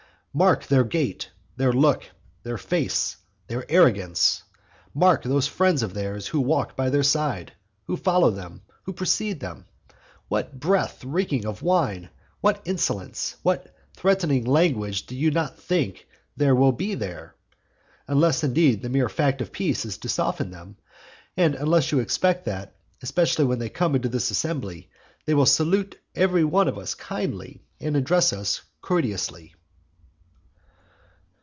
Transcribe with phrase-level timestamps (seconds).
[0.33, 2.05] Mark their gait, their look,
[2.43, 3.17] their face,
[3.47, 4.43] their arrogance;
[4.93, 7.51] mark those friends of theirs who walk by their side,
[7.83, 9.65] who follow them, who precede them.
[10.29, 12.09] What breath reeking of wine,
[12.39, 16.07] what insolence, what threatening language do you not think
[16.37, 17.35] there will be there?
[18.07, 20.77] Unless, indeed, the mere fact of peace is to soften them,
[21.35, 24.89] and unless you expect that, especially when they come into this assembly,
[25.25, 29.53] they will salute every one of us kindly, and address us courteously.